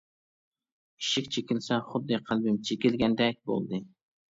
[1.03, 3.85] ئىشىك چېكىلسە خۇددى قەلبىم چېكىلگەندەك بولدى.